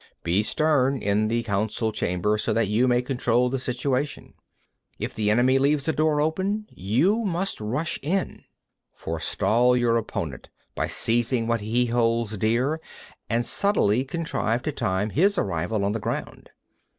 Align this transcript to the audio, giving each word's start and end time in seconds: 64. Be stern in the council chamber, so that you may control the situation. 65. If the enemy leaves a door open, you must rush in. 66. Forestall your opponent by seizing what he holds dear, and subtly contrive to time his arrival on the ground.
64. 0.23 0.23
Be 0.23 0.41
stern 0.41 0.97
in 1.03 1.27
the 1.27 1.43
council 1.43 1.91
chamber, 1.91 2.35
so 2.35 2.51
that 2.53 2.67
you 2.67 2.87
may 2.87 3.03
control 3.03 3.51
the 3.51 3.59
situation. 3.59 4.33
65. 4.93 4.95
If 4.97 5.13
the 5.13 5.29
enemy 5.29 5.59
leaves 5.59 5.87
a 5.87 5.93
door 5.93 6.19
open, 6.19 6.65
you 6.71 7.23
must 7.23 7.61
rush 7.61 7.99
in. 8.01 8.43
66. 8.97 9.03
Forestall 9.03 9.77
your 9.77 9.97
opponent 9.97 10.49
by 10.73 10.87
seizing 10.87 11.45
what 11.45 11.61
he 11.61 11.85
holds 11.85 12.39
dear, 12.39 12.81
and 13.29 13.45
subtly 13.45 14.03
contrive 14.03 14.63
to 14.63 14.71
time 14.71 15.11
his 15.11 15.37
arrival 15.37 15.85
on 15.85 15.91
the 15.91 15.99
ground. 15.99 16.49